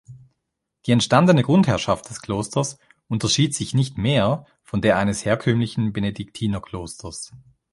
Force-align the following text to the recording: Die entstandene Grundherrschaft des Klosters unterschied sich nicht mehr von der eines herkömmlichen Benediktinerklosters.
Die 0.87 0.93
entstandene 0.93 1.43
Grundherrschaft 1.43 2.09
des 2.09 2.23
Klosters 2.23 2.79
unterschied 3.07 3.53
sich 3.53 3.75
nicht 3.75 3.99
mehr 3.99 4.47
von 4.63 4.81
der 4.81 4.97
eines 4.97 5.25
herkömmlichen 5.25 5.93
Benediktinerklosters. 5.93 7.33